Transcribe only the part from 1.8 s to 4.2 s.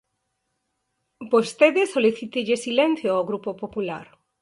solicítelle silencio ao Grupo Popular.